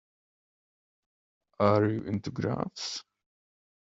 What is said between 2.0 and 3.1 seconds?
into graphs?